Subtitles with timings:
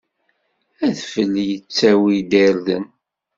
[0.87, 2.85] Adfel yettttawi-d irden.